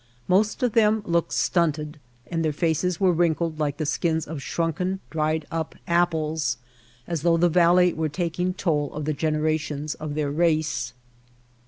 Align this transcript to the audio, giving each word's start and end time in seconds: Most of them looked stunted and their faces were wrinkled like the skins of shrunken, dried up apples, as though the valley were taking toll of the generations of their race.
Most 0.27 0.63
of 0.63 0.71
them 0.71 1.03
looked 1.05 1.31
stunted 1.31 1.99
and 2.25 2.43
their 2.43 2.51
faces 2.51 2.99
were 2.99 3.13
wrinkled 3.13 3.59
like 3.59 3.77
the 3.77 3.85
skins 3.85 4.25
of 4.25 4.41
shrunken, 4.41 4.99
dried 5.11 5.45
up 5.51 5.75
apples, 5.85 6.57
as 7.05 7.21
though 7.21 7.37
the 7.37 7.49
valley 7.49 7.93
were 7.93 8.09
taking 8.09 8.55
toll 8.55 8.91
of 8.95 9.05
the 9.05 9.13
generations 9.13 9.93
of 9.93 10.15
their 10.15 10.31
race. 10.31 10.93